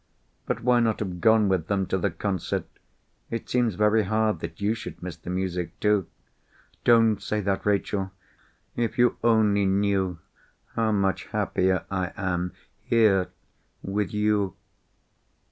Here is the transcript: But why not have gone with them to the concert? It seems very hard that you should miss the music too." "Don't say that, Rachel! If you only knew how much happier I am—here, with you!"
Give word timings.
But 0.47 0.63
why 0.63 0.79
not 0.79 0.97
have 0.99 1.21
gone 1.21 1.47
with 1.47 1.67
them 1.67 1.85
to 1.85 1.97
the 1.99 2.09
concert? 2.09 2.65
It 3.29 3.47
seems 3.47 3.75
very 3.75 4.01
hard 4.01 4.39
that 4.39 4.59
you 4.59 4.73
should 4.73 5.03
miss 5.03 5.15
the 5.15 5.29
music 5.29 5.79
too." 5.79 6.07
"Don't 6.83 7.21
say 7.21 7.39
that, 7.41 7.67
Rachel! 7.67 8.09
If 8.75 8.97
you 8.97 9.17
only 9.23 9.67
knew 9.67 10.17
how 10.73 10.91
much 10.91 11.25
happier 11.27 11.83
I 11.91 12.13
am—here, 12.17 13.29
with 13.83 14.11
you!" 14.11 14.55